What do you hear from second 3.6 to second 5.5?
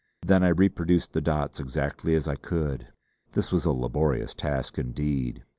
a laborious task indeed.